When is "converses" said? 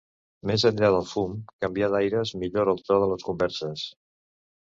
3.29-3.85